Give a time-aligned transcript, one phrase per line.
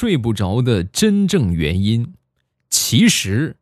[0.00, 2.14] 睡不着的真正原因，
[2.70, 3.56] 其实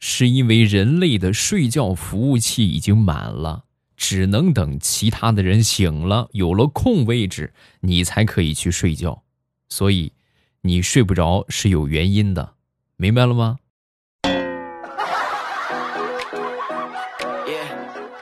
[0.00, 9.22] 是因为人类的睡觉服务器已经满了，只能等其他的人醒了，有了空位置，你才可以去睡觉。
[9.68, 10.14] 所以，
[10.62, 12.54] 你睡不着是有原因的，
[12.96, 13.58] 明白了吗？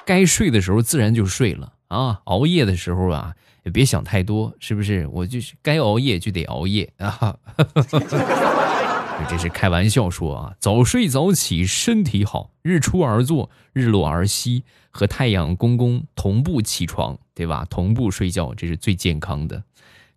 [0.05, 2.21] 该睡的时候自然就睡了啊！
[2.25, 5.07] 熬夜的时候啊，也别想太多，是不是？
[5.09, 7.37] 我就是该熬夜就得熬夜啊！
[9.29, 17.67] 这是开玩笑说啊，早睡早起身体好，日出而作，日落而息，和太阳公公同步起床，对吧？
[17.71, 19.63] 同步睡觉，这是最健康的。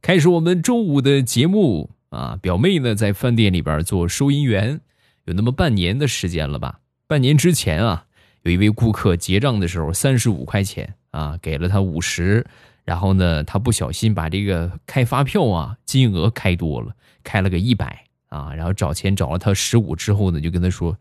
[0.01, 2.37] 开始我们中午的节目啊！
[2.41, 4.81] 表妹呢在饭店里边做收银员，
[5.25, 6.79] 有那么半年的时间了吧？
[7.07, 8.03] 半年之前啊。
[8.43, 12.45] 有一位顾客结账的时候，三十五块钱啊，给了他五十，
[12.87, 20.97] 然后呢，他不小心把这个开发票啊金额开多了，开了个一百啊，然后找钱找了他十五之后呢，就跟他说，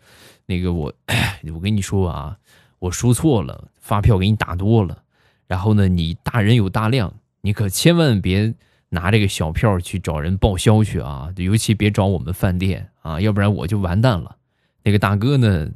[0.47, 0.93] 那个我
[1.55, 2.37] 我跟你说啊，
[2.81, 5.05] 我说错了，发票给你打多了，
[5.47, 8.53] 然后呢，你大人有大量，你可千万别
[8.89, 14.37] 拿这个小票去找人报销去啊，尤其别找我们饭店啊，要不然我就完蛋了。
[14.83, 15.71] 那个大哥呢？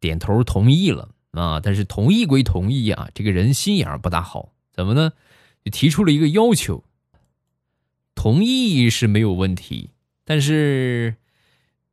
[0.00, 5.12] 点头同意了啊，但是同意归同意啊，这个人心眼不大好，怎么呢？
[5.64, 6.84] 就提出了一个要求。
[8.14, 9.90] 同意是没有问题，
[10.24, 11.16] 但是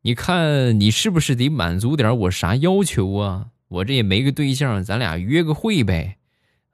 [0.02, 3.48] 你看你是不是得满足点我啥要求啊？
[3.68, 6.18] 我这也没个对象，咱俩约个会呗。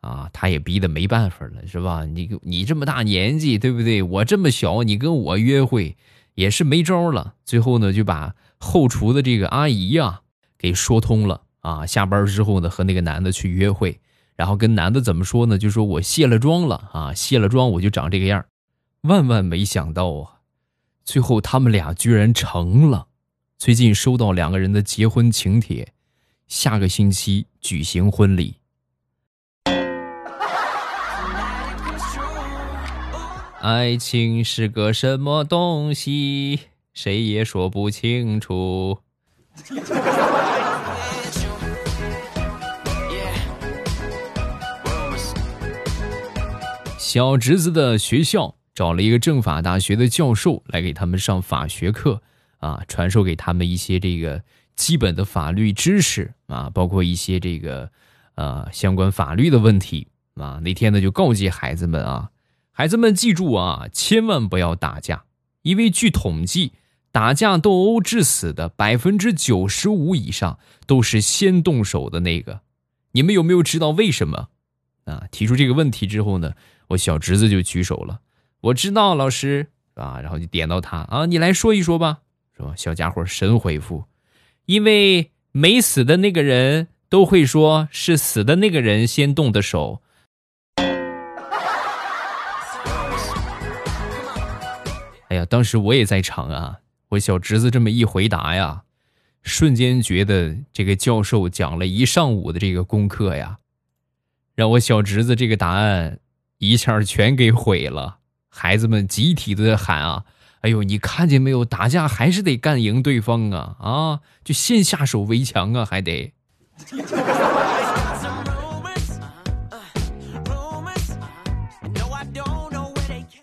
[0.01, 2.05] 啊，他也逼得没办法了，是吧？
[2.05, 4.03] 你你这么大年纪，对不对？
[4.03, 5.95] 我这么小，你跟我约会
[6.35, 7.35] 也是没招了。
[7.45, 10.21] 最后呢，就把后厨的这个阿姨呀。
[10.57, 11.85] 给说通了啊！
[11.85, 13.99] 下班之后呢，和那个男的去约会，
[14.35, 15.57] 然后跟男的怎么说呢？
[15.57, 18.45] 就说我卸了妆了啊，卸了妆我就长这个样
[19.01, 20.39] 万万没想到啊，
[21.03, 23.07] 最后他们俩居然成了。
[23.57, 25.93] 最近收到两个人的结婚请帖，
[26.47, 28.55] 下个星期举行婚礼。
[33.61, 36.59] 爱情是个什么东西？
[36.93, 38.99] 谁也说不清楚。
[47.13, 52.23] 小侄子的学校找了一个政法大学的教授来给他们上法学课，
[52.57, 54.41] 啊，传授给他们一些这个
[54.75, 57.91] 基本的法律知识啊，包括一些这个
[58.33, 60.59] 呃相关法律的问题啊。
[60.63, 62.31] 那天呢就告诫孩子们啊，
[62.71, 65.25] 孩子们记住啊，千万不要打架，
[65.61, 66.71] 因为据统计，
[67.11, 70.57] 打架斗殴致死的百分之九十五以上
[70.87, 72.61] 都是先动手的那个。
[73.11, 74.47] 你们有没有知道为什么？
[75.03, 76.53] 啊，提出这个问题之后呢？
[76.89, 78.19] 我小侄子就举手了，
[78.61, 82.19] 我知道老师啊，然后就点到他啊，你来说一说吧，
[82.55, 82.73] 是吧？
[82.75, 84.05] 小家伙神回复，
[84.65, 90.01] 因为没死的那个人都会说是死的那个人先动的手。
[95.29, 96.79] 哎呀，当时我也在场啊，
[97.09, 98.83] 我小侄子这么一回答呀，
[99.41, 103.57] 瞬间觉得这个教授讲了一上午的这个功课呀，
[104.55, 106.19] 让我小侄子这个答案。
[106.69, 110.23] 一下全给毁了，孩子们集体的喊啊！
[110.61, 111.65] 哎呦，你看见没有？
[111.65, 113.75] 打架还是得干赢对方啊！
[113.79, 116.31] 啊，就先下手为强啊，还得。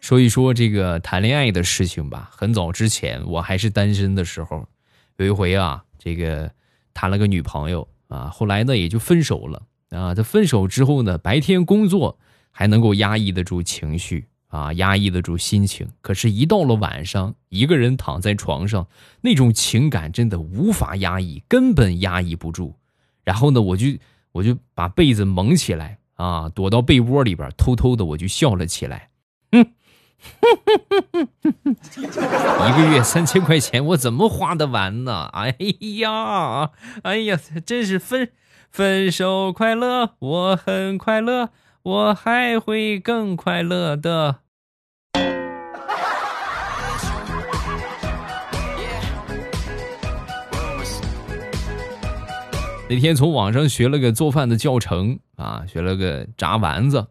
[0.01, 2.31] 说一说这个谈恋爱的事情吧。
[2.33, 4.67] 很早之前，我还是单身的时候，
[5.19, 6.51] 有一回啊，这个
[6.95, 10.15] 谈了个女朋友啊，后来呢也就分手了啊。
[10.15, 12.19] 他分手之后呢，白天工作。
[12.51, 15.89] 还能够压抑得住情绪啊，压抑得住心情。
[16.01, 18.89] 可是，一到了晚上，一个人躺在床上，
[19.21, 22.77] 那种情感真的无法压抑，根本压抑不住。
[23.25, 23.87] 然后呢，我就
[24.33, 29.11] 我就把被子蒙起来啊，躲到被窝里边，偷偷的我就笑了起来。
[29.53, 29.73] 嗯，
[31.97, 35.31] 一个月三千块钱，我怎么花得完呢？
[35.33, 35.57] 哎
[36.01, 36.71] 呀，
[37.03, 38.31] 哎呀，真是分
[38.71, 41.51] 分手快乐，我很快乐。
[41.83, 44.41] 我还会更快乐的。
[52.89, 57.07] 那天从网上学了个做饭的教程啊，学了个炸丸子，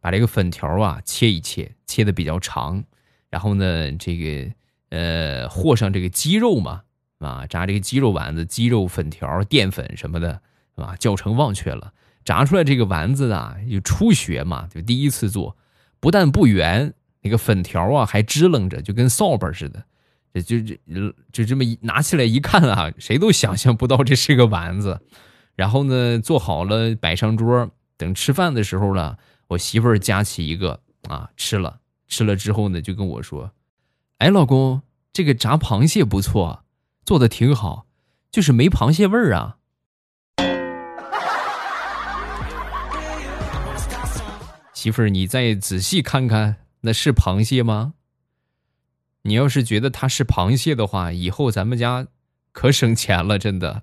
[0.00, 2.82] 把这个粉条啊切一切，切的比较长，
[3.30, 4.50] 然后呢，这个
[4.88, 6.82] 呃和上这个鸡肉嘛
[7.18, 10.40] 啊，炸这个鸡肉丸子，鸡肉粉条、淀粉什么的，
[10.74, 10.96] 啊？
[10.96, 11.92] 教程忘却了。
[12.28, 15.56] 炸出来这个丸子啊，就初学嘛，就第一次做，
[15.98, 16.92] 不但不圆，
[17.22, 19.82] 那个粉条啊还支棱着，就跟扫把似的。
[20.34, 20.76] 这就就
[21.32, 25.00] 就这么一拿起来一看啊，谁都想象不到这是个丸子。
[25.56, 29.16] 然后呢，做好了摆上桌，等吃饭的时候了，
[29.46, 30.78] 我媳妇儿夹起一个
[31.08, 33.50] 啊吃了，吃了之后呢，就跟我说
[34.20, 34.82] ：“哎，老公，
[35.14, 36.62] 这个炸螃蟹不错，
[37.06, 37.86] 做的挺好，
[38.30, 39.56] 就是没螃蟹味儿啊。”
[44.78, 47.94] 媳妇儿，你再仔细看看，那是螃蟹吗？
[49.22, 52.06] 你要是觉得它是螃蟹的话，以后咱们家
[52.52, 53.82] 可省钱了，真的。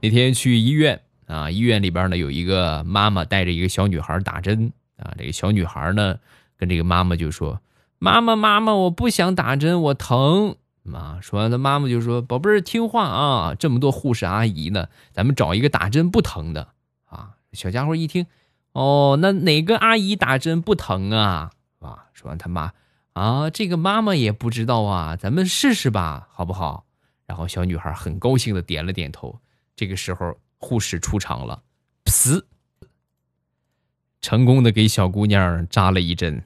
[0.00, 6.16] 那天去医院啊，医院里边呢有一个妈妈带着一个小女孩打针啊，这个小女孩呢
[6.56, 7.60] 跟这个妈妈就说
[8.00, 13.54] ：“妈妈，妈妈，我不想打针，我疼。”妈，说完，他妈妈就说：“宝贝儿，听话啊！
[13.54, 16.68] 这么多护士阿姨呢，咱们找一个打针不疼的
[17.04, 18.26] 啊。”小家伙一听，
[18.72, 21.52] 哦，那哪个阿姨打针不疼啊？
[21.80, 22.72] 啊，说完他妈
[23.12, 26.86] 啊，这个妈妈也不知道啊，咱们试试吧，好不好？
[27.26, 29.38] 然后小女孩很高兴的点了点头。
[29.76, 31.62] 这个时候，护士出场了，
[32.04, 32.42] 噗，
[34.20, 36.44] 成功的给小姑娘扎了一针。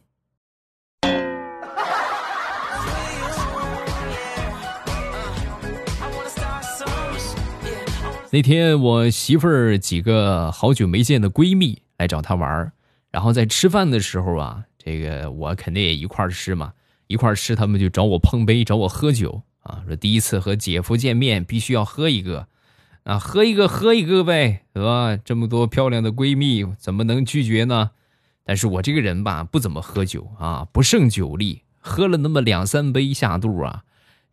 [8.35, 12.73] 那天我媳妇儿几个好久没见的闺蜜来找她玩儿，
[13.13, 16.73] 然后在吃饭的时候啊，这个我肯定也一块儿吃嘛，
[17.07, 22.49] 一块儿吃，他们就找我碰杯，找我喝酒啊，说第一次和姐夫见面，必须要喝一个，
[23.05, 25.17] 啊，喝一个喝一个呗，对吧？
[25.17, 27.93] 这么多漂亮的闺蜜，怎么能拒绝呢？
[28.43, 33.85] 但是我这个人吧，不怎么喝酒啊，不胜酒力，喝了那么两三杯下肚啊，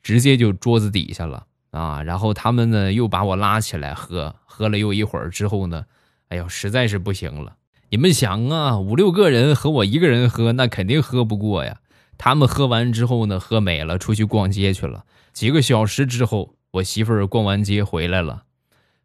[0.01, 1.45] 直接就桌子底下了。
[1.71, 5.85] 啊，然后他们呢又把我拉起来喝，喝了又一会儿之后呢，
[6.27, 7.55] 哎呦，实在是不行了。
[7.89, 11.77] 你们想啊，五六个人和我一个人喝，那肯定喝不过呀。
[12.17, 15.05] 他们喝完之后呢，喝美了，出去逛街去了。
[15.33, 18.43] 几个小时之后，我媳妇儿逛完街回来了，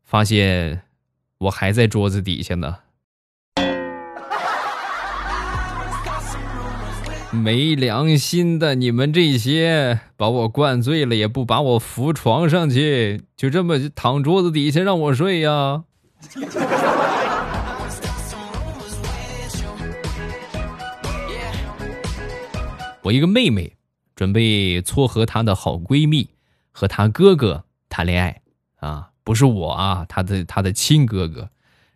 [0.05, 0.83] 发现
[1.39, 2.79] 我还在桌子底下呢。
[7.37, 15.85] 没良心的你们这些，把我灌醉了也不把我扶床上去，就这么躺桌子底下让我睡呀！
[23.03, 23.77] 我一个妹妹
[24.17, 26.31] 准备撮合她的好闺蜜
[26.73, 28.41] 和她哥哥谈恋爱
[28.81, 31.51] 啊，不是我啊，她的她的亲哥哥，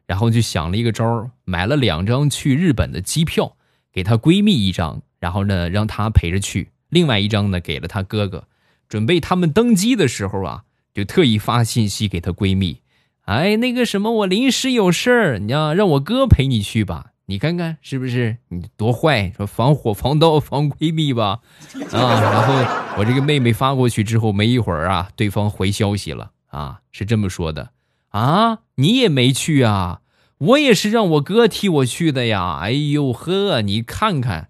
[0.07, 3.57] 然后就想了一个招儿买了两张去日本的机票，
[3.93, 5.03] 给她闺蜜一张。
[5.21, 6.71] 然后呢，让他陪着去。
[6.89, 8.49] 另外一张呢，给了他哥哥。
[8.89, 12.81] 准备他们登机的时候啊，就特意发信息给他闺蜜
[13.27, 17.13] ：“哎，那个什么，我临时有事儿，你要让我哥陪你去吧？
[17.27, 18.39] 你看看是不是？
[18.49, 21.39] 你多坏，说防火防盗防闺蜜吧？
[21.93, 22.21] 啊！
[22.21, 22.55] 然后
[22.99, 27.71] 我这个妹妹发过去之后，没一会儿啊，对方回消息了啊，是这么说的：
[28.09, 30.01] 啊，你也没去啊？
[30.39, 32.59] 我也是让我哥替我去的呀。
[32.61, 34.49] 哎呦呵，你看看。”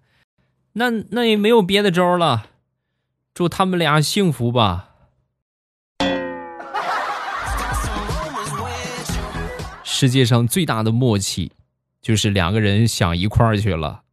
[0.73, 2.45] 那那也没有别的招了，
[3.33, 4.91] 祝他们俩幸福吧。
[9.83, 11.51] 世界上最大的默契，
[12.01, 14.03] 就是两个人想一块儿去了。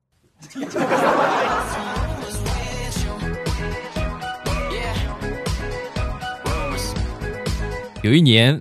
[8.03, 8.61] 有一年，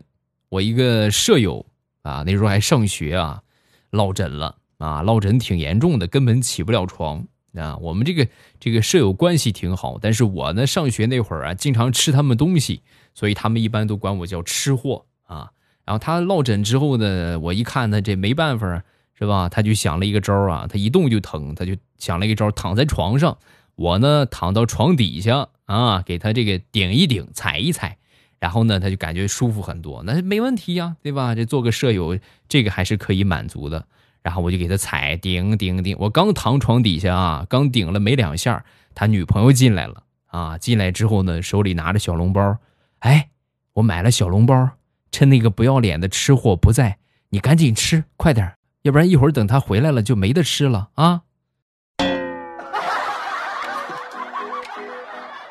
[0.50, 1.66] 我一个舍友
[2.04, 3.42] 啊，那时候还上学啊，
[3.90, 7.26] 落枕了啊，落枕挺严重的，根本起不了床。
[7.58, 8.28] 啊，我们这个
[8.60, 12.82] 这个舍友关系挺好，但是我呢，上学那会儿啊，经常吃他们东西，
[13.14, 15.52] 所以他们一般都管我叫吃货啊。
[15.86, 18.84] 然后他落枕之后呢，我一看他这没办法，
[19.18, 19.48] 是吧？
[19.50, 23.38] 他就想了一个招啊，他一动就疼，他就想了一个招，躺在床上，
[23.76, 27.98] 我呢躺到床底下啊，给他这个顶一顶，踩一踩，
[28.40, 31.34] 然后呢，他就感觉舒服很多，那没问题呀，对吧？
[31.34, 33.88] 这做个舍友，这个还是可以满足的。
[34.22, 42.58] 然后我就给他踩顶顶顶，我刚躺床底下啊，刚顶了没两下，他女朋友进来了啊，进来之后呢，手里拿着小笼包，
[43.00, 43.30] 哎，
[43.74, 44.72] 我买了小笼包，
[45.12, 46.98] 趁那个不要脸的吃货不在，
[47.30, 51.22] 你赶紧吃，快点，要不然一会儿等他回来了就没得吃了啊。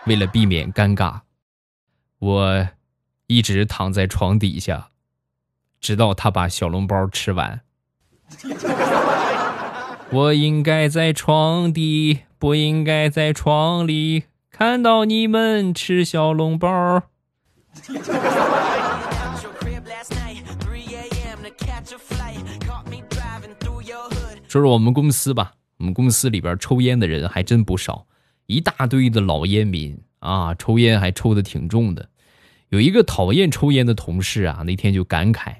[0.07, 1.23] 为了避免尴尬，
[2.21, 2.69] 我
[3.27, 4.91] 一直躺在床底下，
[5.81, 7.63] 直到他把小笼包吃完。
[10.11, 17.03] 我应该在床底，不应该在床里看到你们吃小笼包。
[24.49, 28.07] 说说我们公司吧，我们公司里边抽烟的人还真不少，
[28.47, 32.09] 一大堆的老烟民啊，抽烟还抽的挺重的。
[32.71, 35.57] 有一个讨厌抽烟的同事啊，那天就感慨：“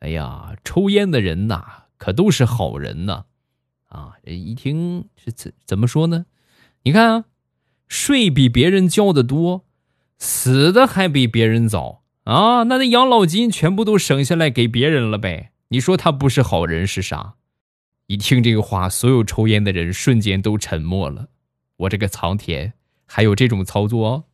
[0.00, 1.64] 哎呀，抽烟的人呐，
[1.98, 3.26] 可都是好人呐！”
[3.88, 6.26] 啊，一听是怎怎么说呢？
[6.84, 7.24] 你看啊，
[7.88, 9.64] 税比别人交的多，
[10.18, 15.52] 死的还比别人早啊，那那养老金全部都省下来给别人了呗？
[15.68, 17.34] 你说他不是好人是啥？
[18.06, 21.28] 一听这个话，所有抽烟的人瞬间都沉默了。
[21.76, 22.74] 我这个苍天，
[23.06, 24.27] 还有这种操作？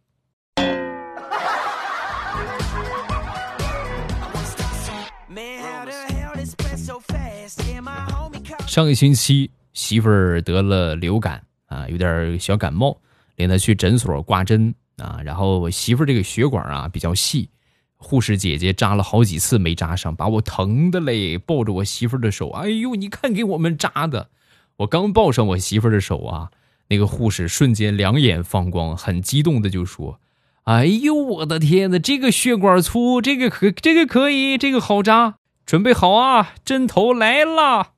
[8.74, 13.00] 上个星期，媳妇儿得了流感啊，有点小感冒，
[13.36, 15.20] 领她去诊所挂针啊。
[15.24, 17.48] 然后我媳妇儿这个血管啊比较细，
[17.94, 24.30] 护士姐姐扎了好几次没扎上，把我疼的嘞，抱着我媳妇儿的手，哎呦，你看给我们扎的。
[24.78, 26.50] 我刚抱上我媳妇儿的手啊，
[26.88, 30.18] 那个护士瞬间两眼放光，很激动的就说
[30.66, 37.92] ：“哎呦，我的天呐，这个血管粗，这个可这个可以，这个好扎，准备好啊，针头来了。”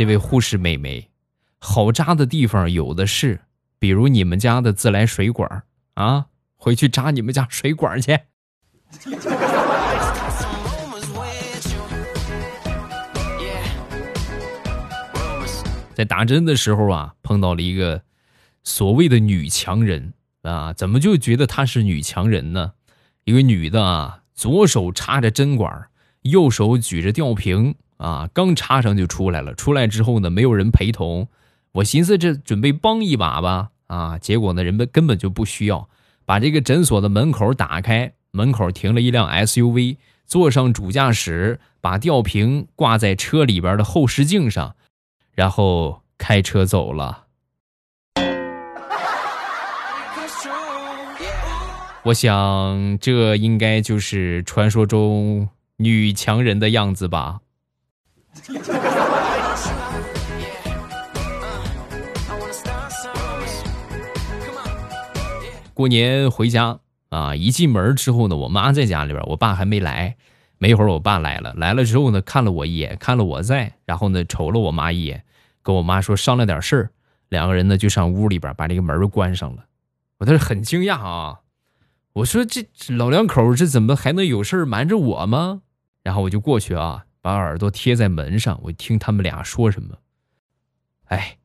[0.00, 1.10] 这位护士美眉，
[1.58, 3.42] 好扎的地方有的是，
[3.78, 8.18] 比如你们家的自来水管啊，回去扎你们家水管去。
[15.92, 18.00] 在打针的时候啊，碰到了一个
[18.64, 22.72] 所谓的女强人啊，怎么就觉得她是女强人呢？
[23.24, 25.88] 一个女的啊，左手插着针管，
[26.22, 27.74] 右手举着吊瓶。
[28.00, 29.54] 啊，刚插上就出来了。
[29.54, 31.28] 出来之后呢，没有人陪同。
[31.72, 35.86] 我寻思这准备帮一把吧，啊，结果呢，人们根本就不需要。
[36.24, 44.74] 把这个诊所的门口打开，门口停了一辆 SUV，坐上主驾驶，把吊瓶挂在车里边的后视镜上，
[45.34, 47.26] 然后开车走了。
[52.04, 57.40] 我想，这应该就是传说中女强人的样子吧。
[65.74, 70.16] 过年回家啊，一进门之后呢，我妈在家里边，我爸还没来。
[70.58, 75.24] 没一会儿，我爸来了，来了之后呢，看了我一眼，看了我在，然后呢，瞅了我妈一眼，
[75.62, 76.90] 跟我妈说商量点事儿。
[77.30, 79.64] 两个人呢，就上屋里边把这个门关上了。
[80.18, 81.40] 我当时很惊讶啊，
[82.12, 85.62] 我说这老两口这怎么还能有事瞒着我吗？
[86.02, 87.06] 然后我就过去啊。
[87.22, 89.96] 把耳朵贴在门上，我听他们俩说什么。
[91.06, 91.38] 哎，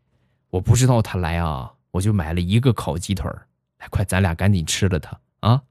[0.50, 3.48] 我不知道他来啊，我就买了一个烤鸡腿儿。
[3.79, 5.62] 来，快，咱俩赶紧吃了它啊！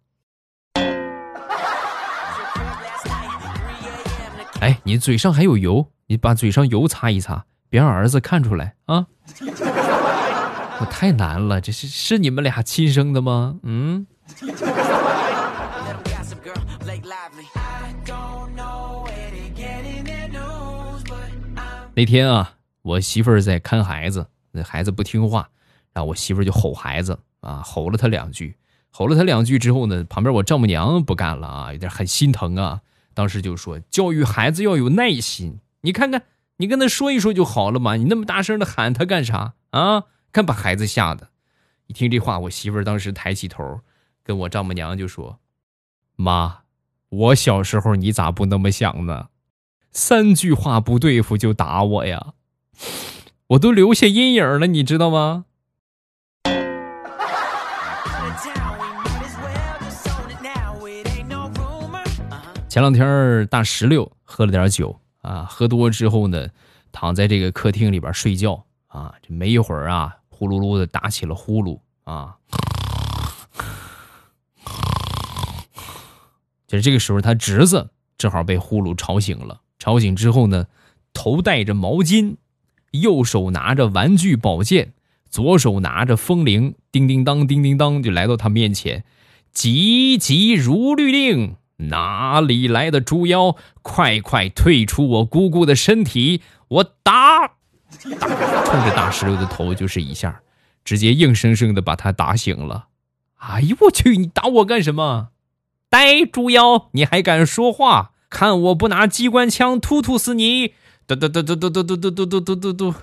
[4.60, 9.06] 哎，你嘴上还有油，你把嘴上油擦一擦，别让儿子看出来啊！
[10.80, 13.58] 我太难了，这是是你们俩亲生的吗？
[13.62, 14.06] 嗯。
[21.96, 25.48] 那天啊，我媳妇儿在看孩子，那孩子不听话，
[25.92, 28.56] 然后我媳妇儿就吼孩子啊，吼了他两句，
[28.90, 32.80] 吼了他两句之后呢，旁边我丈母娘不干了啊，有点很心疼啊，
[33.14, 36.22] 当时就说教育孩子要有耐心，你看看
[36.56, 40.04] 你跟他说一说就好了嘛，你那么大声的喊他干啥啊？
[40.32, 41.28] 看把孩子吓的。
[41.86, 43.82] 一听这话，我媳妇儿当时抬起头，
[44.24, 45.38] 跟我丈母娘就说
[46.16, 46.62] ：“妈，
[47.08, 49.28] 我小时候你咋不那么想呢？”
[49.96, 52.34] 三句话不对付就打我呀，
[53.46, 55.44] 我都留下阴影了，你知道吗？
[62.68, 66.48] 前两天大石榴喝了点酒啊，喝多之后呢，
[66.90, 72.34] 躺在这个客厅里边睡觉啊，这没一会儿啊，呼噜噜的打起了呼噜啊。
[76.66, 79.60] 就是这个时候，他侄子正好被呼噜吵醒了。
[79.84, 80.68] 吵醒之后呢，
[81.12, 82.36] 头戴着毛巾，
[82.92, 84.94] 右手拿着玩具宝剑，
[85.28, 89.04] 左手拿着风铃，叮叮当，叮叮当，就来到他面前，
[89.52, 93.56] 急急如律令，哪里来的猪妖？
[93.82, 96.40] 快快退出我姑姑的身体！
[96.68, 97.54] 我打，打，
[98.64, 100.40] 冲着大石榴的头就是一下，
[100.82, 102.86] 直接硬生生的把他打醒了。
[103.36, 105.28] 哎呦我去，你打我干什么？
[105.90, 108.12] 呆猪妖，你还敢说话？
[108.34, 110.74] 看我不拿机关枪突突死你！
[111.06, 112.94] 嘟嘟嘟嘟嘟嘟嘟嘟嘟嘟嘟嘟嘟。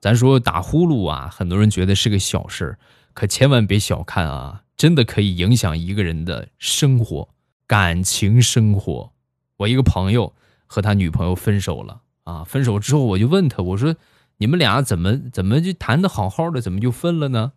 [0.00, 2.78] 咱说打呼噜啊，很多人觉得是个小事
[3.12, 7.28] 可千万别小看啊，真的可以影响一个人的生活、
[7.66, 9.12] 感情生活。
[9.58, 10.32] 我一个朋友
[10.66, 13.94] 和他女朋友分手了啊，分手之后我就问他，我说
[14.40, 17.52] 你们俩怎么怎么就谈的好好的，怎么就分了呢？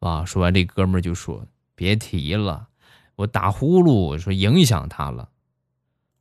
[0.00, 2.68] 啊，说完这哥们儿就说别提了，
[3.16, 5.30] 我打呼噜，说影响他了。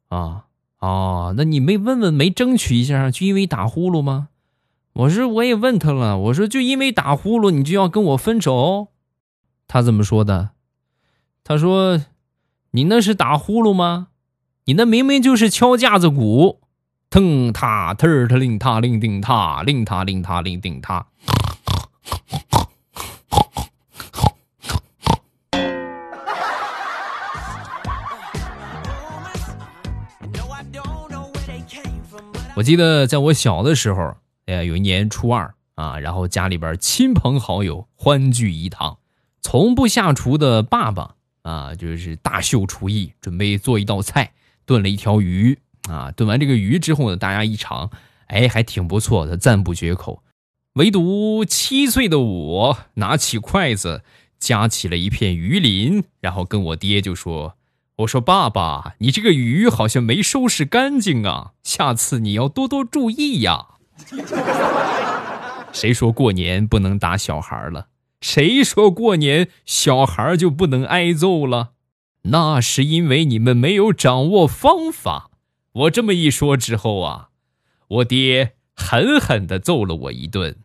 [0.08, 0.46] 啊
[0.80, 4.30] 哦，那你没问问，没争取一下，就因为打呼噜吗？
[4.94, 8.88] 我说我也问他了，我说就因为打呼噜，你就要跟我分手？
[9.68, 10.52] 他怎么说的？
[11.44, 12.02] 他说
[12.72, 14.08] ：“你那是打呼噜吗？
[14.64, 16.62] 你那明明就是敲架子鼓，
[17.16, 21.06] 腾踏特儿特令踏令定踏令踏令踏令定踏。”
[32.58, 34.18] 我记得在我小的时候，
[34.48, 38.98] 哎，有一年初二啊，然后家里边亲朋好友欢聚一堂，
[39.42, 44.34] 从不下厨的爸爸啊，就是大秀厨艺，准备做一道菜，
[44.66, 45.58] 炖了一条鱼
[45.90, 46.12] 啊。
[46.12, 47.90] 炖完这个鱼之后呢，大家一尝，
[48.28, 50.24] 哎，还挺不错的，赞不绝口。
[50.74, 54.04] 唯独七岁的我，拿起筷子
[54.38, 57.56] 夹起了一片鱼鳞，然后跟我爹就说。
[58.00, 63.68] 我说：“爸爸，你这个鱼好像没收拾干净啊，下次你要多多注意呀。
[65.72, 67.88] ”谁说过年不能打小孩了？
[68.20, 71.70] 谁说过年小孩就不能挨揍了？
[72.24, 75.30] 那是因为你们没有掌握方法。
[75.76, 77.32] 我这么一说之后啊，
[77.90, 80.56] 我爹狠狠的揍了我一顿。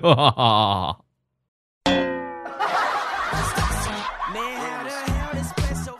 [0.00, 1.00] 哈哈哈。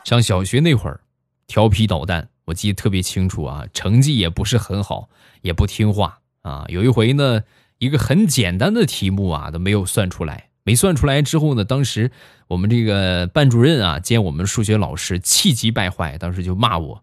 [0.05, 1.01] 上小学那会儿，
[1.49, 5.09] 调皮捣蛋，我记得特别清楚啊，成绩也不是很好，
[5.43, 6.67] 也不听话啊。
[6.69, 7.43] 有一回呢，
[7.79, 12.13] 一个很简单的题目啊都没有算出来，没算出来之后呢，当时
[12.47, 17.03] 我们这个班主任啊兼我们数学老师气急败坏，当时就骂我：“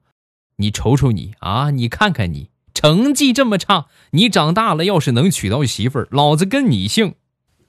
[0.57, 7.15] 你瞅瞅你啊，你看看你，成绩这么差，你长大了要是能娶到媳妇儿，老子跟你姓。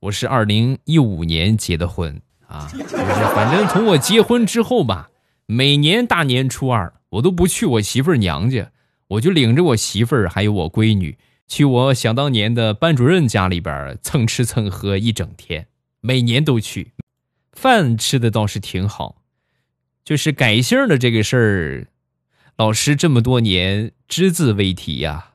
[0.00, 2.96] 我是二零一五年结的婚啊，就是
[3.34, 5.10] 反正从我结婚之后吧，
[5.46, 8.70] 每年大年初二我都不去我媳妇儿娘家，
[9.08, 11.18] 我就领着我媳妇儿还有我闺女
[11.48, 15.66] 去我想当年的班主任家里边蹭吃蹭喝一整天，
[16.00, 16.92] 每年都去，
[17.60, 19.16] 饭吃的倒是挺好，
[20.04, 21.88] 就是改姓的这个事儿，
[22.56, 25.30] 老师这么多年只字未提呀。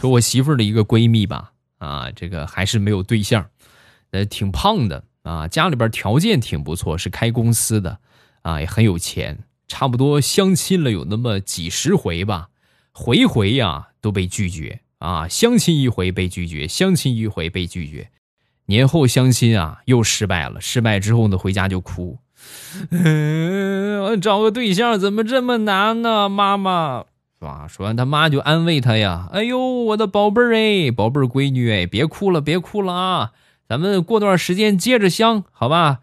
[0.00, 3.48] 说我媳妇儿的一个闺蜜吧，啊，这个还是没有对象，
[4.10, 8.00] 呃，挺胖的啊，家里边条件挺不错，是开公司的，
[8.42, 12.48] 啊，也很有钱，差不多相亲了有那么几十回吧，
[12.90, 18.08] 回回呀都被拒绝啊，相亲一回被拒绝，相亲一回被拒绝，
[18.66, 22.18] 年后相亲啊又失败了，失败之后呢回家就哭，
[22.92, 27.06] 嗯， 找个对象怎么这么难呢，妈妈。
[27.38, 27.66] 是吧？
[27.68, 33.32] 说完，他妈就安慰他呀：“哎呦，我的宝贝儿哎，宝贝儿闺女哎，别哭了，别哭了啊！
[33.68, 35.98] 咱们过段时间接着相，好吧？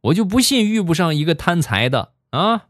[0.00, 2.62] 我就不信遇不上一个贪财的啊！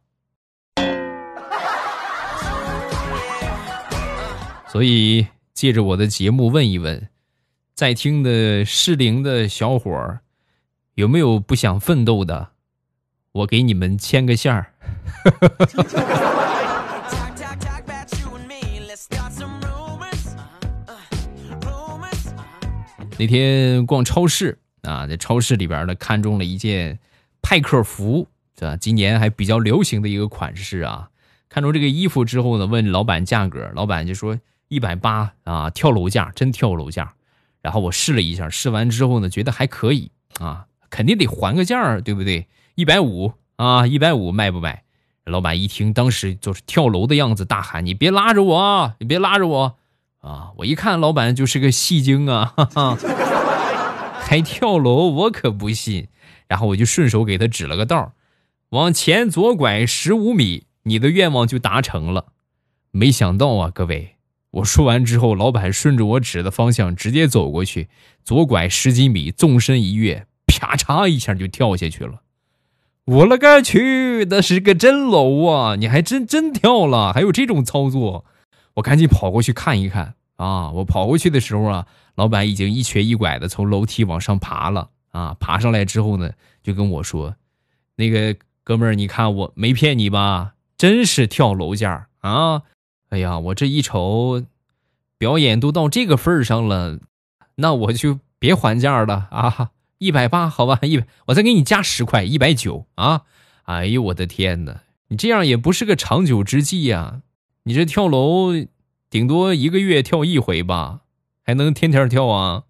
[4.72, 7.11] 所以借着我的节目问一问，
[7.74, 10.20] 在听的适龄的小伙儿，
[10.94, 12.52] 有没有不想奋斗的？
[13.32, 14.72] 我给你们牵个线儿。
[23.18, 26.98] 那天逛超市啊，在超市里边呢，看中了一件
[27.42, 28.26] 派克服，
[28.58, 28.74] 是吧？
[28.78, 31.11] 今年还比较流行的一个款式啊。
[31.50, 34.40] 看中这个衣服之后呢，问老板价格，老板就说
[34.72, 37.12] 一百八啊，跳楼价，真跳楼价。
[37.61, 42.48] 然后我试了一下，试完之后呢，觉得还可以啊，肯定得还个价对不对？
[42.74, 44.85] 一百五啊，一百五卖不卖？
[45.24, 49.76] 老板一听，当时就是跳楼的样子，大喊：“你别拉着我啊，你别拉着我！”
[50.22, 50.52] 啊！
[50.56, 52.98] 我一看，老板就是个戏精啊， 哈哈，
[54.20, 56.08] 还跳楼，我可不信。
[56.48, 58.12] 然后我就顺手给他指了个道
[58.70, 62.26] 往前左拐十五米，你的愿望就达成了。
[62.90, 64.16] 没想到啊，各位，
[64.53, 67.88] 我说完之后，老板顺着我指的方向直接走过去，
[68.23, 72.21] 左拐十几米，纵身一跃，啪嚓一下就跳下去了。
[73.07, 75.77] 我勒个去，那是个真楼啊！
[75.77, 78.25] 你还真真跳了，还有这种操作。
[78.75, 80.71] 我赶紧跑过去看一看啊！
[80.71, 85.35] 我跑过去的时候啊，老板已经一瘸一拐的从楼梯往上爬了啊！
[85.41, 86.31] 爬上来之后呢，
[86.62, 87.35] 就跟我说
[87.97, 90.53] ：“那个哥们儿，你看我没骗你吧？
[90.77, 92.62] 真是跳楼价啊！
[93.12, 94.42] 哎呀，我这一瞅，
[95.18, 96.98] 表演都到这个份儿上了，
[97.57, 99.72] 那我就别还价了啊！
[99.98, 103.25] 一百八，好吧，一百，我再给你加十块，一百九啊！
[103.64, 107.20] 哎呦，我的天哪，你这样也不是个长久之计呀！
[107.64, 108.53] 你这跳楼，
[109.11, 111.01] 顶多一个月跳一回吧，
[111.44, 112.62] 还能天天跳啊？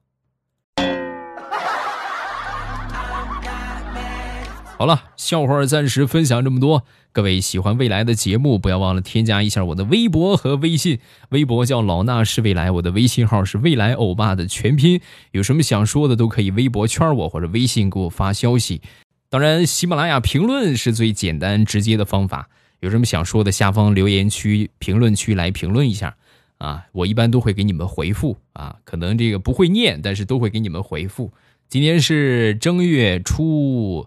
[4.76, 6.83] 好了，笑话暂时分享这么多。
[7.12, 10.98] 各位喜欢未来的节目，不要忘了添加一下我的微博和微信。
[11.29, 14.98] 微博叫老衲是未来，我的微信号是未来欧巴的全拼。
[15.33, 18.81] 有什么想说的，都可以微博圈我或者微信给我发消息。
[19.29, 22.48] 当然，喜马拉雅评论是最简单直接的方法。
[22.81, 26.16] 有什么想说的，下方留言区、评论区来评论一下
[26.57, 28.77] 啊，我一般都会给你们回复啊。
[28.85, 31.31] 可能这个不会念，但是都会给你们回复。
[31.68, 34.07] 今天是正月初。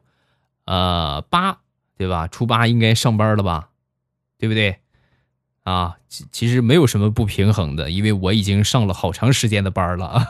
[0.66, 1.60] 呃，八，
[1.98, 2.28] 对吧？
[2.28, 3.70] 初八应该上班了吧，
[4.38, 4.78] 对不对？
[5.64, 10.28] 啊，其其实没有什么不平衡的，因为我已经上了好长时间的班了。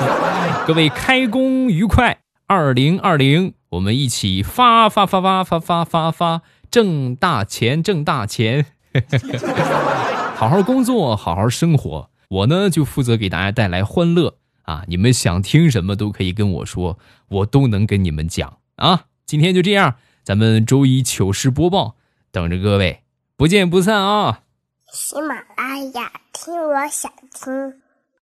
[0.66, 8.64] 各位开工愉快，二零二零，我们一起发发发发发发发发，挣大钱，挣大钱。
[10.34, 12.10] 好好工作，好好生活。
[12.28, 14.84] 我呢，就负责给大家带来欢乐啊！
[14.88, 19.04] 你们想听什么都可以跟我说，我都能跟你们讲啊。
[19.26, 21.96] 今天就这样，咱们周一糗事播报，
[22.30, 23.02] 等着各位，
[23.36, 24.42] 不见不散啊！
[24.92, 27.81] 喜马拉雅听，我想听。